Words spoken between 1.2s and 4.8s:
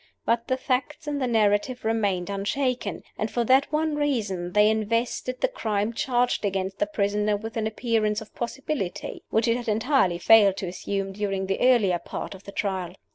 narrative remained unshaken, and, for that one reason, they